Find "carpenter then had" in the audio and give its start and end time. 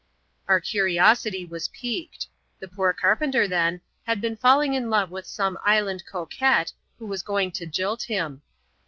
2.91-4.19